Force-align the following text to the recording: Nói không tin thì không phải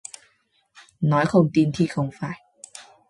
Nói 1.01 1.25
không 1.25 1.49
tin 1.53 1.71
thì 1.75 1.87
không 1.87 2.09
phải 2.19 2.39